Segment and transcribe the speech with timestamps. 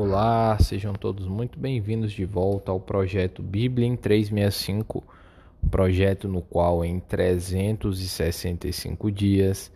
[0.00, 5.02] Olá, sejam todos muito bem-vindos de volta ao projeto Bíblia em 365,
[5.60, 9.72] um projeto no qual em 365 dias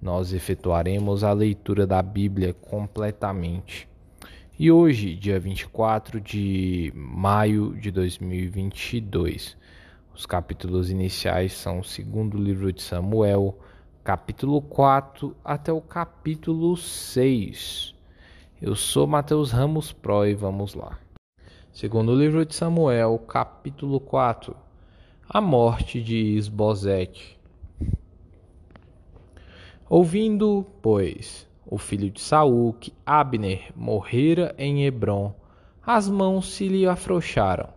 [0.00, 3.88] nós efetuaremos a leitura da Bíblia completamente.
[4.56, 9.56] E hoje, dia 24 de maio de 2022,
[10.14, 13.58] os capítulos iniciais são o segundo livro de Samuel,
[14.04, 17.93] capítulo 4 até o capítulo 6.
[18.66, 20.98] Eu sou Mateus Ramos Pro e vamos lá.
[21.70, 24.56] Segundo livro de Samuel, capítulo 4.
[25.28, 27.38] A morte de Isbosete.
[29.86, 35.34] Ouvindo, pois, o filho de Saul que Abner morrera em Hebron,
[35.84, 37.68] as mãos se lhe afrouxaram,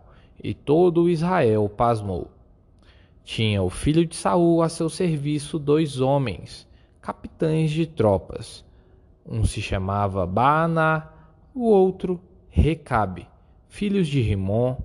[0.42, 2.30] e todo Israel pasmou.
[3.22, 6.66] Tinha o filho de Saul a seu serviço dois homens,
[7.02, 8.64] capitães de tropas,
[9.28, 11.12] um se chamava Baaná,
[11.54, 13.28] o outro Recabe,
[13.68, 14.76] filhos de Rimon,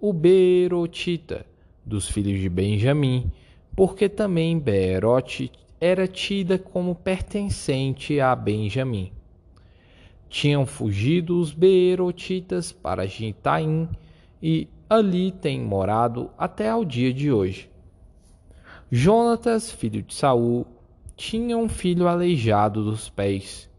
[0.00, 1.44] o Beerotita,
[1.84, 3.30] dos filhos de Benjamim,
[3.76, 9.12] porque também Beerote era tida como pertencente a Benjamim.
[10.28, 13.88] Tinham fugido os Beerotitas para Gitaim
[14.42, 17.70] e ali têm morado até ao dia de hoje.
[18.90, 20.66] Jonatas, filho de Saul,
[21.16, 23.69] tinha um filho aleijado dos pés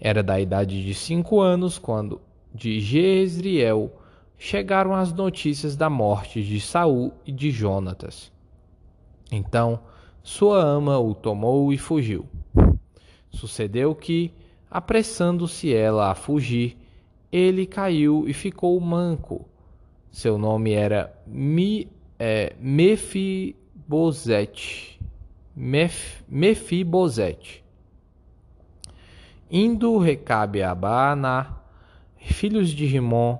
[0.00, 2.20] era da idade de cinco anos quando
[2.54, 3.92] de Jezreel
[4.38, 8.32] chegaram as notícias da morte de Saul e de Jonatas.
[9.30, 9.80] Então
[10.22, 12.26] sua ama o tomou e fugiu.
[13.30, 14.30] Sucedeu que,
[14.70, 16.76] apressando-se ela a fugir,
[17.32, 19.48] ele caiu e ficou manco.
[20.10, 21.88] Seu nome era Mi,
[22.18, 23.56] é, Mefibosete.
[25.56, 27.64] Mef, Mefibosete.
[29.50, 31.56] Indo Recabe a Baaná,
[32.18, 33.38] filhos de Rimon,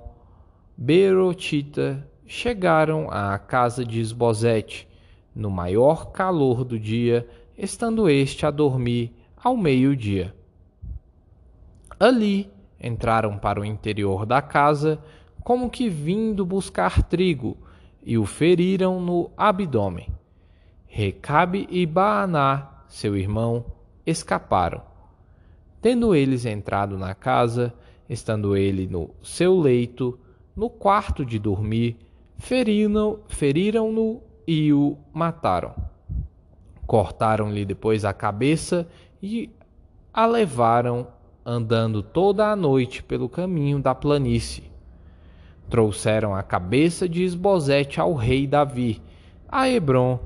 [0.75, 4.87] Berotita, chegaram à casa de Esbozete,
[5.35, 10.33] no maior calor do dia, estando este a dormir ao meio-dia.
[11.99, 14.97] Ali entraram para o interior da casa,
[15.43, 17.55] como que vindo buscar trigo,
[18.01, 20.09] e o feriram no abdômen.
[20.87, 23.63] Recabe e Baaná, seu irmão,
[24.07, 24.88] escaparam
[25.81, 27.73] Tendo eles entrado na casa,
[28.09, 30.19] estando ele no seu leito,
[30.53, 31.95] no quarto de dormir,
[32.37, 35.73] feriram-no feriram e o mataram.
[36.85, 38.87] Cortaram-lhe depois a cabeça
[39.21, 39.49] e
[40.13, 41.07] a levaram
[41.45, 44.69] andando toda a noite pelo caminho da planície.
[45.69, 49.01] Trouxeram a cabeça de Esbozete ao rei Davi,
[49.47, 50.19] a Hebron,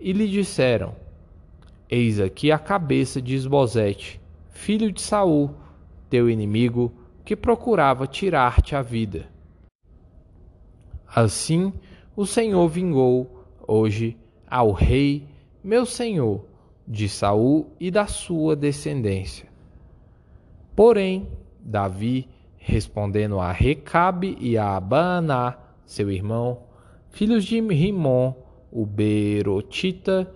[0.00, 0.94] e lhe disseram:
[1.90, 4.23] Eis aqui a cabeça de Esbozete
[4.54, 5.50] filho de Saul,
[6.08, 6.90] teu inimigo,
[7.24, 9.28] que procurava tirar-te a vida.
[11.06, 11.72] Assim
[12.16, 14.16] o Senhor vingou hoje
[14.46, 15.26] ao rei,
[15.62, 16.44] meu senhor,
[16.86, 19.48] de Saul e da sua descendência.
[20.76, 21.28] Porém,
[21.60, 26.62] Davi, respondendo a Recabe e a Abaaná, seu irmão,
[27.10, 28.34] filhos de Rimon,
[28.70, 30.32] o Berotita,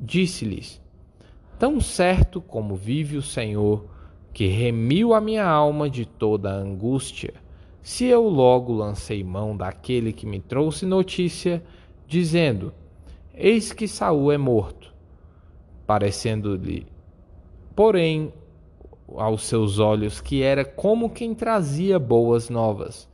[0.00, 0.80] disse-lhes:
[1.58, 3.84] Tão certo como vive o Senhor,
[4.32, 7.34] que remiu a minha alma de toda a angústia,
[7.82, 11.60] se eu logo lancei mão daquele que me trouxe notícia,
[12.06, 12.72] dizendo:
[13.34, 14.94] Eis que Saul é morto,
[15.84, 16.86] parecendo-lhe,
[17.74, 18.32] porém,
[19.16, 23.08] aos seus olhos que era como quem trazia boas novas,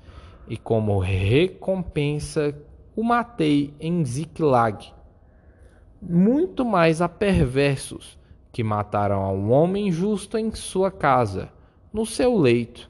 [0.46, 2.54] e como recompensa
[2.94, 4.92] o matei em Ziklag.
[6.02, 8.22] Muito mais a perversos
[8.54, 11.50] que mataram a um homem justo em sua casa,
[11.92, 12.88] no seu leito.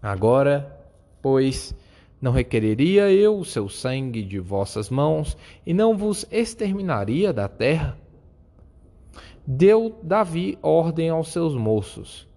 [0.00, 0.80] Agora,
[1.20, 1.74] pois,
[2.20, 5.36] não requereria eu o seu sangue de vossas mãos
[5.66, 7.98] e não vos exterminaria da terra?
[9.44, 12.28] Deu Davi ordem aos seus moços.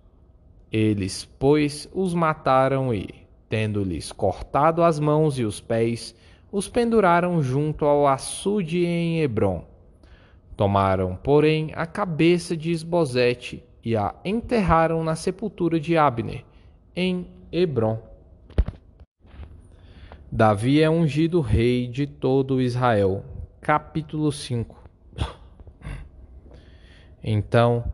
[0.71, 3.07] Eles, pois, os mataram e,
[3.47, 6.15] tendo-lhes cortado as mãos e os pés,
[6.51, 9.74] os penduraram junto ao açude em Hebron
[10.55, 16.45] Tomaram, porém, a cabeça de Esbozete e a enterraram na sepultura de Abner,
[16.95, 17.99] em Hebron.
[20.31, 23.23] Davi é ungido rei de todo Israel.
[23.61, 24.75] Capítulo 5
[27.23, 27.91] Então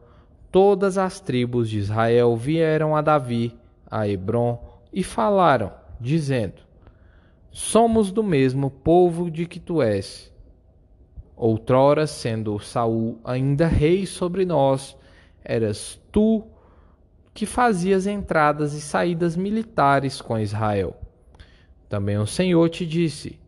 [0.51, 3.57] todas as tribos de Israel vieram a Davi,
[3.89, 4.59] a Hebron,
[4.93, 6.61] e falaram, dizendo:
[7.49, 10.30] Somos do mesmo povo de que tu és
[11.41, 14.95] Outrora, sendo Saul ainda rei sobre nós,
[15.43, 16.45] eras tu
[17.33, 20.95] que fazia as entradas e saídas militares com Israel.
[21.89, 23.39] Também o Senhor te disse: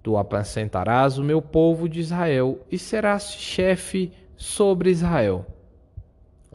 [0.00, 5.44] Tu apacentarás o meu povo de Israel e serás chefe sobre Israel.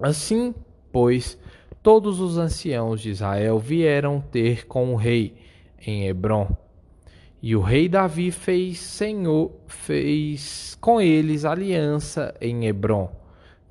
[0.01, 0.55] Assim,
[0.93, 1.37] pois,
[1.83, 5.35] todos os anciãos de Israel vieram ter com o rei
[5.85, 6.55] em Hebron.
[7.41, 13.09] E o rei Davi fez Senhor fez com eles aliança em Hebron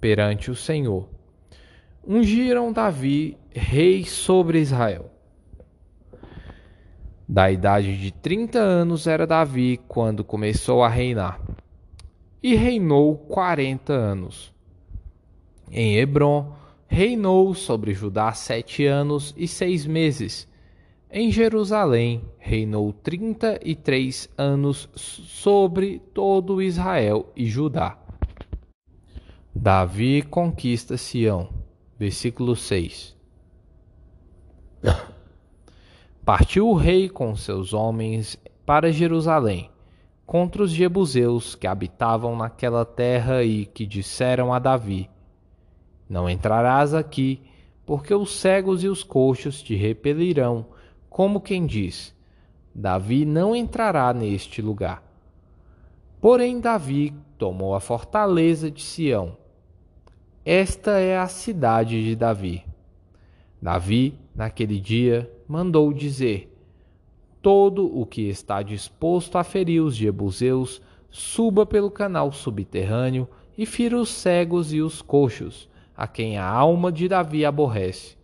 [0.00, 1.09] perante o Senhor.
[2.06, 5.11] Ungiram Davi rei sobre Israel.
[7.29, 11.38] Da idade de trinta anos era Davi quando começou a reinar,
[12.43, 14.50] e reinou quarenta anos.
[15.71, 16.55] Em Hebron,
[16.87, 20.48] reinou sobre Judá sete anos e seis meses.
[21.10, 27.96] Em Jerusalém, reinou trinta e três anos sobre todo Israel e Judá.
[29.55, 31.49] Davi conquista Sião.
[31.99, 33.16] Versículo 6.
[36.26, 39.70] Partiu o rei com seus homens para Jerusalém,
[40.26, 45.08] contra os jebuseus que habitavam naquela terra e que disseram a Davi:
[46.06, 47.40] Não entrarás aqui,
[47.87, 50.66] porque os cegos e os coxos te repelirão,
[51.19, 52.15] como quem diz:
[52.73, 55.03] Davi não entrará neste lugar.
[56.20, 59.37] Porém, Davi tomou a fortaleza de Sião.
[60.44, 62.65] Esta é a cidade de Davi.
[63.61, 66.56] Davi, naquele dia, mandou dizer:
[67.43, 70.81] Todo o que está disposto a ferir os jebuseus,
[71.11, 76.93] suba pelo canal subterrâneo e fira os cegos e os coxos, a quem a alma
[76.93, 78.17] de Davi aborrece.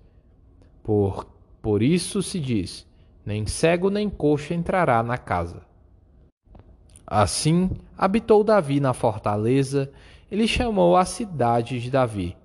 [0.80, 1.33] Por,
[1.64, 2.86] por isso se diz:
[3.26, 5.62] nem cego nem coxo entrará na casa.
[7.04, 9.90] Assim habitou Davi na fortaleza,
[10.30, 12.36] ele chamou a cidade de Davi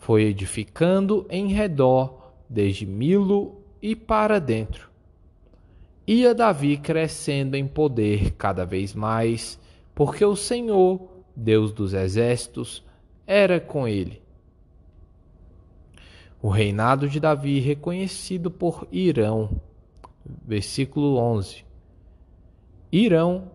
[0.00, 4.90] foi edificando em redor desde Milo e para dentro.
[6.06, 9.60] Ia Davi crescendo em poder cada vez mais,
[9.94, 11.06] porque o Senhor,
[11.36, 12.82] Deus dos exércitos,
[13.26, 14.22] era com ele.
[16.42, 19.60] O reinado de Davi reconhecido por Irão.
[20.24, 21.64] Versículo 11.
[22.90, 23.50] Irão,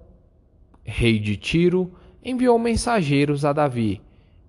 [0.84, 1.92] rei de Tiro,
[2.24, 4.02] enviou mensageiros a Davi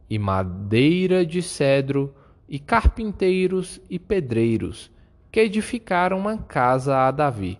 [0.09, 2.15] e madeira de cedro,
[2.49, 4.91] e carpinteiros e pedreiros,
[5.33, 7.59] que edificaram uma casa a Davi.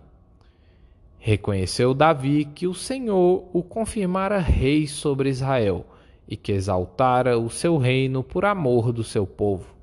[1.17, 5.85] Reconheceu Davi que o Senhor o confirmara rei sobre Israel
[6.25, 9.76] e que exaltara o seu reino por amor do seu povo.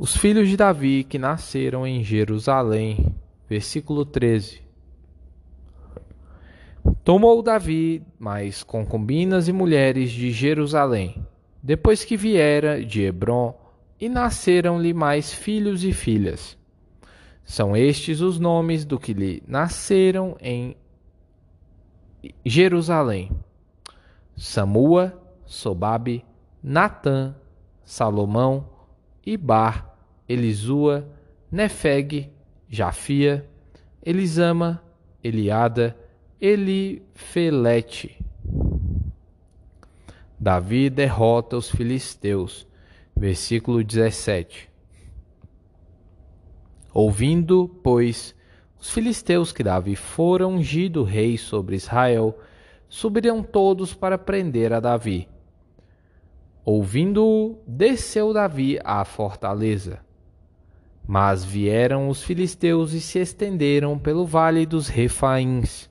[0.00, 3.16] Os filhos de Davi que nasceram em Jerusalém.
[3.50, 4.62] Versículo 13.
[7.02, 11.26] Tomou Davi mais concubinas e mulheres de Jerusalém,
[11.60, 13.58] depois que viera de Hebron,
[14.00, 16.56] e nasceram-lhe mais filhos e filhas.
[17.44, 20.76] São estes os nomes do que lhe nasceram em
[22.46, 23.32] Jerusalém:
[24.36, 26.24] Samua, Sobabe,
[26.62, 27.34] Natã,
[27.82, 28.77] Salomão,
[29.32, 29.94] Ibar,
[30.26, 31.06] Elisua,
[31.52, 32.30] Nefeg,
[32.66, 33.46] Jafia,
[34.02, 34.82] Elisama,
[35.22, 35.94] Eliada,
[36.40, 38.16] Elifelete.
[40.40, 42.66] Davi derrota os filisteus.
[43.14, 44.70] Versículo 17.
[46.94, 48.34] Ouvindo, pois,
[48.80, 52.38] os filisteus que Davi fora ungido rei sobre Israel,
[52.88, 55.28] subiram todos para prender a Davi.
[56.70, 60.00] Ouvindo-o, desceu Davi à fortaleza.
[61.06, 65.88] Mas vieram os filisteus e se estenderam pelo vale dos Refaíns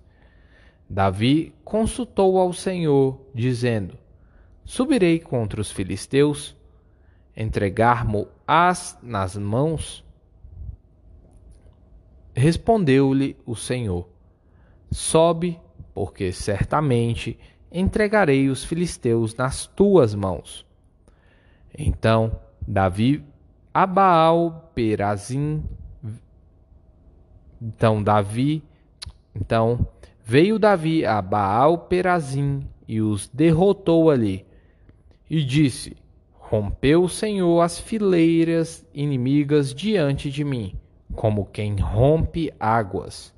[0.88, 3.98] Davi consultou ao Senhor, dizendo:
[4.63, 6.55] Subirei contra os filisteus,
[7.36, 10.05] entregar-mo-ás nas mãos?
[12.36, 14.07] Respondeu-lhe o Senhor:
[14.91, 15.60] Sobe,
[15.91, 17.36] porque certamente
[17.72, 20.66] entregarei os filisteus nas tuas mãos.
[21.77, 23.24] Então Davi
[23.74, 25.63] a Baal Perazim.
[27.62, 28.63] Então Davi,
[29.36, 29.88] então
[30.29, 34.46] Veio Davi a Baal Perazim e os derrotou ali.
[35.29, 35.96] E disse:
[36.34, 40.75] Rompeu o Senhor as fileiras inimigas diante de mim,
[41.15, 43.34] como quem rompe águas.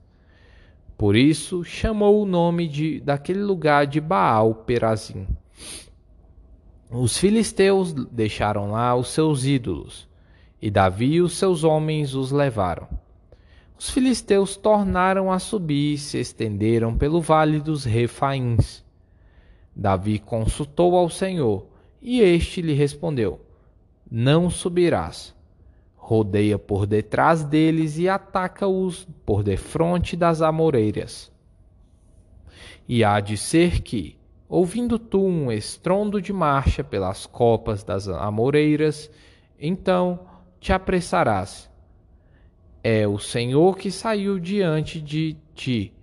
[0.97, 5.27] Por isso chamou o nome de, daquele lugar de Baal Perazim.
[6.89, 10.07] Os filisteus deixaram lá os seus ídolos,
[10.61, 12.87] e Davi e os seus homens os levaram
[13.79, 18.83] os filisteus tornaram a subir e se estenderam pelo vale dos Refaíns.
[19.73, 21.65] Davi consultou ao Senhor,
[22.01, 23.39] e este lhe respondeu:
[24.11, 25.33] não subirás.
[25.95, 31.31] Rodeia por detrás deles e ataca-os por defronte das amoreiras.
[32.85, 34.17] E há de ser que,
[34.49, 39.11] ouvindo tu um estrondo de marcha pelas copas das amoreiras,
[39.59, 40.27] então
[40.59, 41.69] te apressarás.
[42.83, 45.93] É o Senhor que saiu diante de ti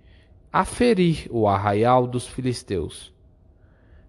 [0.53, 3.13] a ferir o arraial dos filisteus.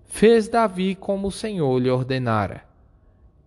[0.04, 2.64] Fez Davi como o Senhor lhe ordenara,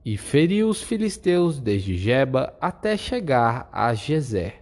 [0.03, 4.60] e feriu os filisteus desde Geba até chegar a Gezer.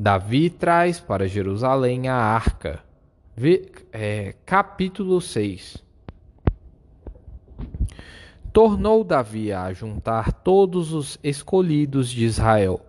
[0.00, 2.84] Davi traz para Jerusalém a arca.
[3.92, 5.82] É, capítulo 6
[8.52, 12.80] Tornou Davi a juntar todos os escolhidos de Israel,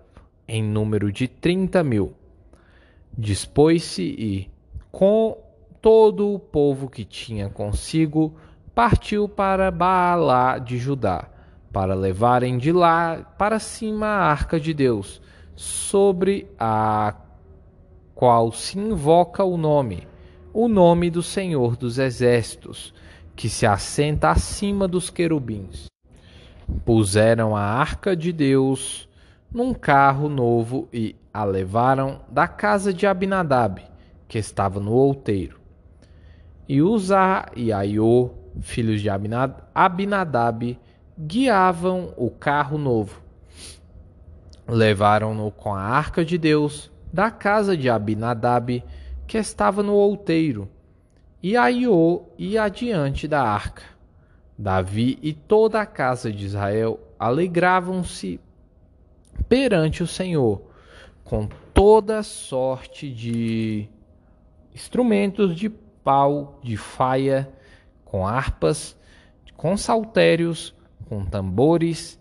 [0.47, 2.13] em número de trinta mil.
[3.17, 4.51] Dispôs-se e,
[4.91, 5.35] com
[5.81, 8.35] todo o povo que tinha consigo,
[8.75, 11.27] partiu para Baalá de Judá,
[11.73, 15.19] para levarem de lá para cima a arca de Deus,
[15.59, 17.13] sobre a
[18.15, 20.07] qual se invoca o nome,
[20.53, 22.93] o nome do Senhor dos Exércitos,
[23.35, 25.87] que se assenta acima dos querubins.
[26.85, 29.09] Puseram a arca de Deus
[29.51, 33.81] num carro novo e a levaram da casa de Abinadab,
[34.29, 35.59] que estava no outeiro.
[36.69, 38.29] E Uzá e Aiô,
[38.61, 39.09] filhos de
[39.75, 40.79] Abinadab,
[41.17, 43.27] guiavam o carro novo.
[44.69, 48.83] Levaram-no com a arca de Deus da casa de Abinadab,
[49.25, 50.69] que estava no outeiro,
[51.41, 53.83] e Aiô ia adiante da arca.
[54.57, 58.39] Davi e toda a casa de Israel alegravam-se
[59.47, 60.61] perante o Senhor
[61.23, 63.87] com toda sorte de
[64.75, 67.49] instrumentos de pau, de faia,
[68.03, 68.97] com harpas,
[69.55, 70.75] com saltérios,
[71.07, 72.18] com tambores,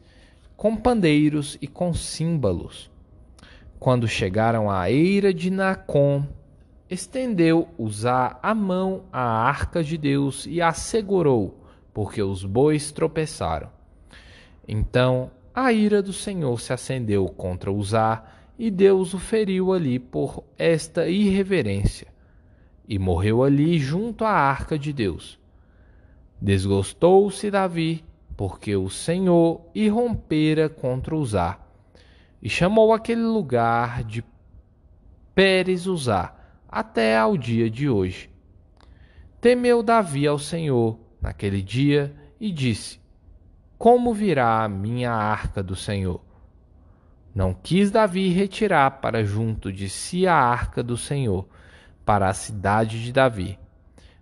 [0.58, 2.90] com pandeiros e com símbolos.
[3.78, 6.26] Quando chegaram à eira de Nacon,
[6.90, 11.62] estendeu Uzá a mão à arca de Deus e a segurou,
[11.94, 13.70] porque os bois tropeçaram.
[14.66, 18.24] Então a ira do Senhor se acendeu contra Uzá,
[18.58, 22.08] e Deus o feriu ali por esta irreverência,
[22.88, 25.38] e morreu ali junto à arca de Deus.
[26.42, 28.04] Desgostou-se Davi,
[28.38, 31.58] porque o Senhor irrompera contra Uzá,
[32.40, 34.24] e chamou aquele lugar de
[35.34, 36.36] Pérez Uzá,
[36.68, 38.30] até ao dia de hoje.
[39.40, 43.00] Temeu Davi ao Senhor naquele dia e disse:
[43.76, 46.24] Como virá a minha arca do Senhor?
[47.34, 51.48] Não quis Davi retirar para junto de si a arca do Senhor,
[52.04, 53.58] para a cidade de Davi,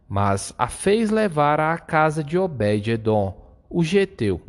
[0.09, 4.41] mas a fez levar à casa de Obed-edom, o geteu.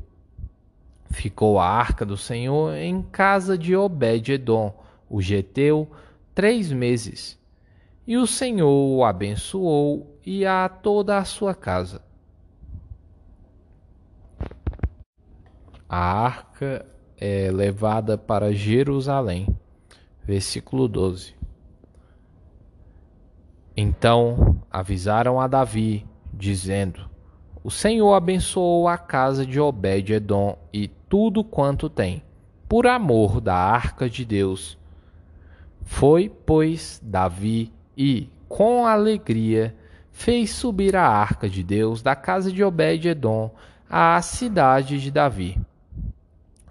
[1.09, 4.73] Ficou a arca do Senhor em casa de Obed-edom,
[5.09, 5.89] o geteu,
[6.35, 7.37] três meses.
[8.05, 12.01] E o Senhor o abençoou e a toda a sua casa.
[15.89, 16.85] A arca
[17.17, 19.47] é levada para Jerusalém.
[20.23, 21.33] Versículo 12.
[23.75, 27.09] Então avisaram a Davi, dizendo:
[27.67, 32.23] O Senhor abençoou a casa de Obed-edom e tudo quanto tem,
[32.65, 34.77] por amor da arca de Deus.
[35.83, 39.75] Foi, pois, Davi e, com alegria,
[40.13, 43.51] fez subir a arca de Deus da casa de Obed-edom
[43.89, 45.59] à cidade de Davi.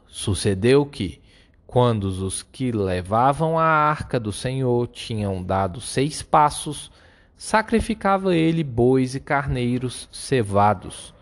[0.07, 1.21] Sucedeu que,
[1.67, 6.91] quando os que levavam a arca do Senhor tinham dado seis passos,
[7.37, 11.15] sacrificava ele bois e carneiros cevados.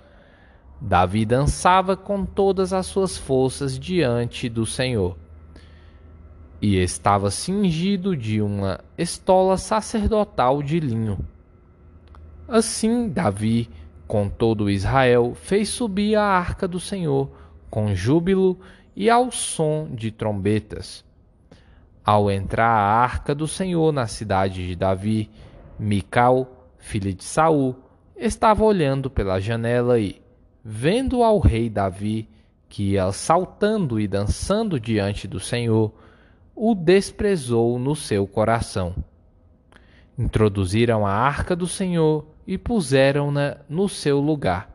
[0.81, 5.17] Davi dançava com todas as suas forças diante do Senhor.
[6.61, 11.19] E estava cingido de uma estola sacerdotal de linho.
[12.47, 13.69] Assim, Davi,
[14.07, 17.31] com todo Israel, fez subir a arca do Senhor
[17.71, 18.61] com júbilo
[18.95, 21.05] e ao som de trombetas.
[22.05, 25.31] Ao entrar a arca do Senhor na cidade de Davi,
[25.79, 27.75] Mical, filha de Saul,
[28.17, 30.23] estava olhando pela janela e,
[30.65, 32.29] vendo ao rei Davi,
[32.69, 35.93] que ia saltando e dançando diante do Senhor,
[36.55, 38.95] o desprezou no seu coração.
[40.19, 44.71] Introduziram a arca do Senhor e puseram-na no seu lugar,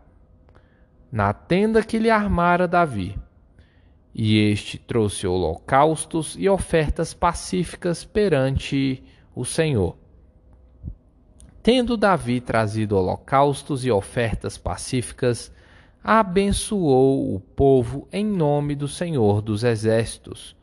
[1.11, 3.17] na tenda que lhe armara Davi.
[4.13, 9.03] E este trouxe holocaustos e ofertas pacíficas perante
[9.35, 9.98] o Senhor.
[11.61, 15.51] Tendo Davi trazido holocaustos e ofertas pacíficas,
[16.01, 20.55] abençoou o povo em nome do Senhor dos Exércitos,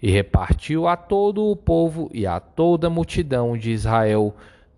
[0.00, 4.34] e repartiu a todo o povo e a toda a multidão de Israel,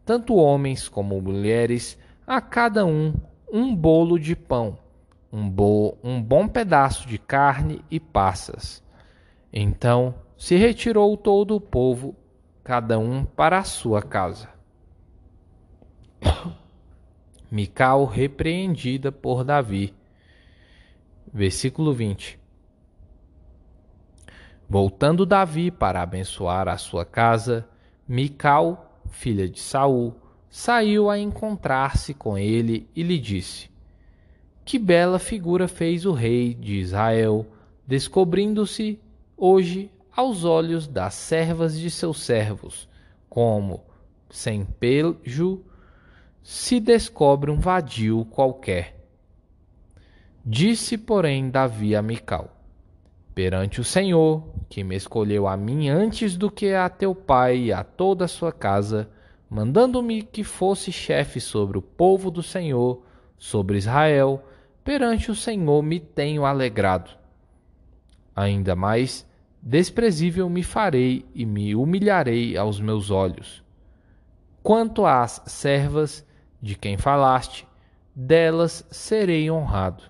[0.07, 3.15] tanto homens como mulheres, a cada um
[3.53, 4.79] um bolo de pão,
[5.31, 8.83] um, bo um bom pedaço de carne e passas.
[9.53, 12.17] Então se retirou todo o povo,
[12.65, 14.52] cada um para a sua casa.
[17.51, 19.95] Mical repreendida por Davi.
[21.33, 22.39] Versículo 20.
[24.69, 27.69] Voltando Davi para abençoar a sua casa,
[28.09, 30.15] Mical, filha de Saul,
[30.49, 33.71] saiu a encontrar-se com ele e lhe disse:
[34.65, 37.47] Que bela figura fez o rei de Israel,
[37.87, 38.99] descobrindo-se
[39.37, 42.89] hoje aos olhos das servas de seus servos,
[43.29, 43.83] como,
[44.31, 45.65] sem pejo,
[46.43, 49.01] se descobre um vadio qualquer.
[50.45, 52.51] Disse, porém, Davi a Mical:
[53.35, 57.73] Perante o Senhor, que me escolheu a mim antes do que a teu pai e
[57.73, 59.09] a toda a sua casa,
[59.49, 63.03] mandando-me que fosse chefe sobre o povo do Senhor,
[63.39, 64.43] sobre Israel,
[64.83, 67.11] perante o Senhor me tenho alegrado.
[68.35, 69.25] Ainda mais
[69.63, 73.63] desprezível me farei e me humilharei aos meus olhos.
[74.61, 76.27] Quanto às servas
[76.63, 77.67] de quem falaste,
[78.15, 80.05] delas serei honrado.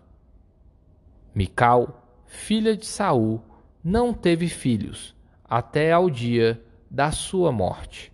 [1.35, 3.40] Mical, filha de Saul,
[3.82, 8.12] não teve filhos até ao dia da sua morte.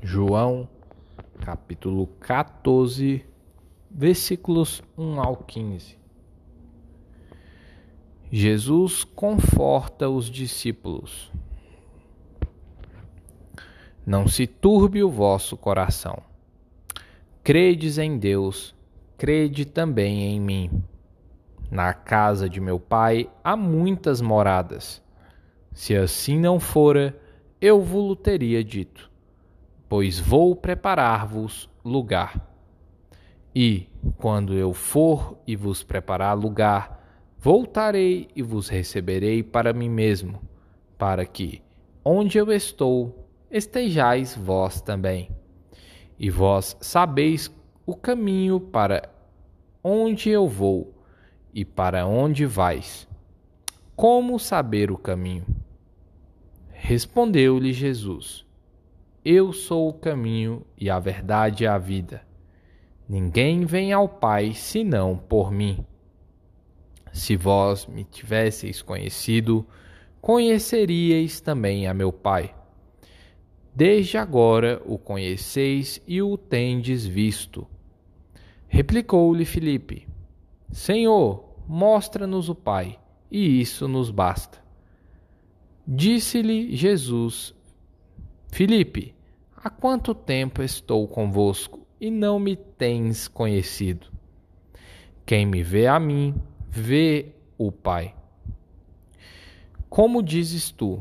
[0.00, 0.68] João,
[1.40, 3.26] capítulo 14,
[3.90, 5.98] versículos 1 ao 15.
[8.30, 11.32] Jesus conforta os discípulos.
[14.08, 16.22] Não se turbe o vosso coração.
[17.44, 18.74] Credes em Deus,
[19.18, 20.82] crede também em mim.
[21.70, 25.02] Na casa de meu pai há muitas moradas.
[25.72, 27.14] Se assim não fora,
[27.60, 29.08] eu vos teria dito
[29.88, 32.46] pois vou preparar-vos lugar.
[33.54, 37.02] E, quando eu for e vos preparar lugar,
[37.38, 40.40] voltarei e vos receberei para mim mesmo,
[40.98, 41.62] para que,
[42.04, 45.30] onde eu estou, estejais vós também.
[46.18, 47.50] E vós sabeis
[47.86, 49.08] o caminho para
[49.82, 50.94] onde eu vou
[51.54, 53.08] e para onde vais.
[53.94, 55.46] Como saber o caminho?
[56.70, 58.46] Respondeu-lhe Jesus
[59.30, 62.22] eu sou o caminho e a verdade e a vida.
[63.06, 65.84] Ninguém vem ao Pai senão por mim.
[67.12, 69.66] Se vós me tivesseis conhecido,
[70.18, 72.54] conheceríeis também a meu Pai.
[73.78, 77.64] Desde agora o conheceis e o tendes visto.
[78.66, 80.08] Replicou-lhe Filipe:
[80.68, 82.98] Senhor, mostra-nos o Pai,
[83.30, 84.58] e isso nos basta.
[85.86, 87.54] Disse-lhe Jesus:
[88.48, 89.14] Filipe,
[89.54, 94.08] Há quanto tempo estou convosco e não me tens conhecido?
[95.24, 96.34] Quem me vê a mim,
[96.68, 98.12] vê o Pai.
[99.88, 101.00] Como dizes tu,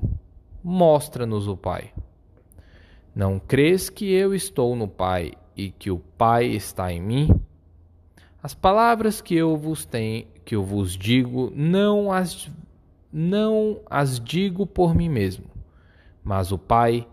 [0.63, 1.91] mostra-nos o Pai.
[3.17, 7.29] Não crês que eu estou no Pai e que o Pai está em mim?
[8.43, 12.47] As palavras que eu vos tenho, que eu vos digo, não as
[13.11, 15.45] não as digo por mim mesmo,
[16.23, 17.07] mas o Pai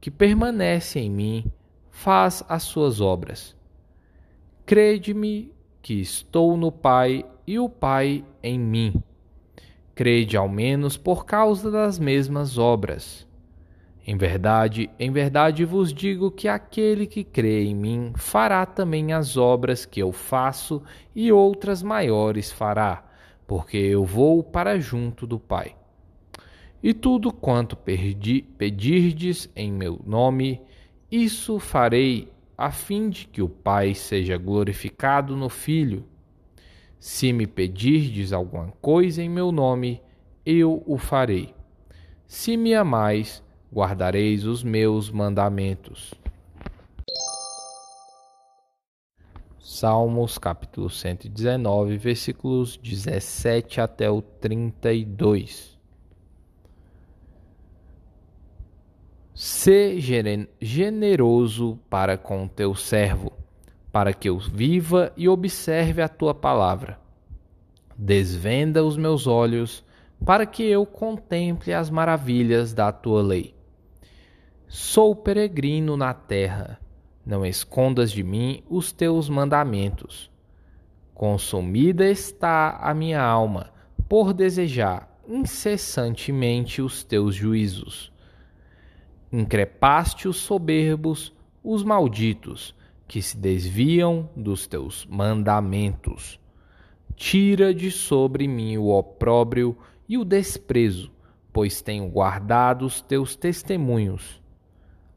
[0.00, 1.44] que permanece em mim
[1.92, 3.54] faz as suas obras.
[4.66, 9.00] Crede-me que estou no Pai e o Pai em mim.
[9.94, 13.24] Crede ao menos por causa das mesmas obras.
[14.06, 19.38] Em verdade, em verdade vos digo que aquele que crê em mim fará também as
[19.38, 20.82] obras que eu faço
[21.14, 23.02] e outras maiores fará,
[23.46, 25.74] porque eu vou para junto do Pai.
[26.82, 30.60] E tudo quanto perdi, pedirdes em meu nome,
[31.10, 36.04] isso farei, a fim de que o Pai seja glorificado no Filho.
[37.00, 40.02] Se me pedirdes alguma coisa em meu nome,
[40.44, 41.54] eu o farei.
[42.26, 43.43] Se me amais,
[43.74, 46.14] guardareis os meus mandamentos.
[49.58, 55.76] Salmos capítulo 119, versículos 17 até o 32.
[59.34, 59.98] Sê
[60.60, 63.32] generoso para com teu servo,
[63.90, 67.00] para que eu viva e observe a tua palavra.
[67.98, 69.84] Desvenda os meus olhos,
[70.24, 73.63] para que eu contemple as maravilhas da tua lei.
[74.66, 76.80] Sou peregrino na terra,
[77.24, 80.30] não escondas de mim os teus mandamentos.
[81.14, 83.72] Consumida está a minha alma
[84.08, 88.12] por desejar incessantemente os teus juízos.
[89.32, 92.74] Increpaste os soberbos, os malditos,
[93.06, 96.40] que se desviam dos teus mandamentos.
[97.16, 99.76] Tira de sobre mim o opróbrio
[100.08, 101.10] e o desprezo,
[101.52, 104.42] pois tenho guardado os teus testemunhos.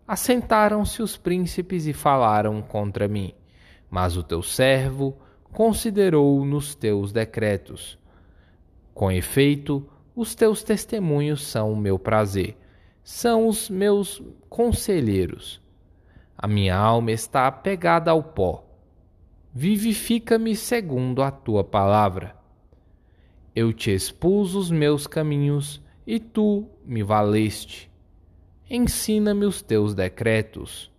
[0.08, 3.34] Assentaram-se os príncipes e falaram contra mim,
[3.90, 5.18] mas o teu servo
[5.52, 8.00] considerou nos teus decretos.
[8.94, 12.56] Com efeito, os teus testemunhos são o meu prazer,
[13.04, 15.62] são os meus conselheiros.
[16.38, 18.64] A minha alma está apegada ao pó.
[19.54, 22.34] Vivifica-me segundo a tua palavra.
[23.54, 27.92] Eu te expus os meus caminhos e tu me valeste.
[28.70, 30.92] Ensina-me os teus decretos.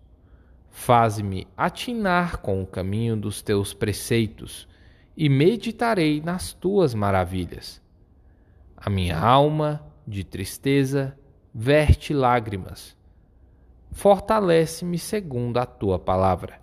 [0.70, 4.66] Faze-me atinar com o caminho dos teus preceitos
[5.14, 7.82] e meditarei nas tuas maravilhas.
[8.74, 11.14] A minha alma, de tristeza,
[11.52, 12.96] verte lágrimas.
[13.92, 16.58] Fortalece-me segundo a tua palavra.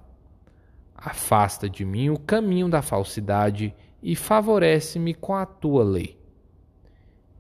[0.95, 6.17] Afasta de mim o caminho da falsidade e favorece-me com a tua lei.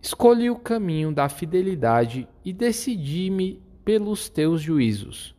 [0.05, 5.35] Escolhi o caminho da fidelidade e decidi-me pelos teus juízos.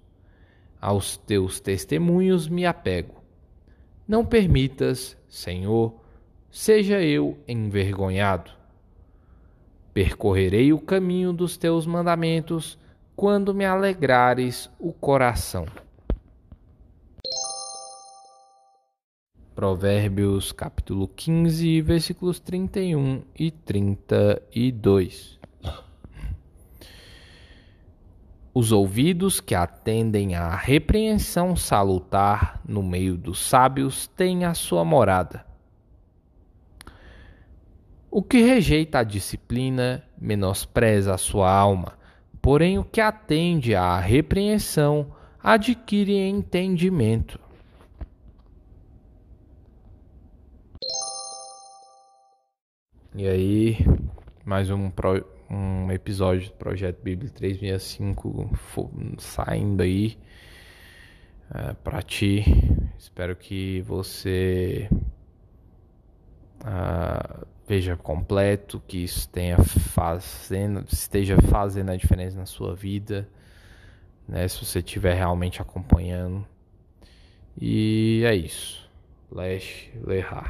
[0.80, 3.14] Aos teus testemunhos me apego.
[4.08, 5.94] Não permitas, Senhor,
[6.50, 8.50] seja eu envergonhado.
[9.94, 12.76] Percorrerei o caminho dos teus mandamentos
[13.14, 15.64] quando me alegrares o coração.
[19.56, 25.40] Provérbios capítulo 15, versículos 31 e 32.
[28.54, 35.44] Os ouvidos que atendem à repreensão salutar no meio dos sábios têm a sua morada
[38.16, 41.98] o que rejeita a disciplina menospreza a sua alma,
[42.40, 45.08] porém o que atende à repreensão
[45.42, 47.38] adquire entendimento.
[53.18, 53.78] E aí,
[54.44, 58.50] mais um, pro, um episódio do Projeto Bíblia 365
[59.16, 60.18] saindo aí
[61.50, 62.44] é, para ti.
[62.98, 64.90] Espero que você.
[66.60, 73.26] Uh, veja completo, que isso tenha fazendo, esteja fazendo a diferença na sua vida,
[74.28, 74.46] né?
[74.46, 76.46] Se você estiver realmente acompanhando.
[77.58, 78.86] E é isso.
[79.32, 80.44] Lash Lehar.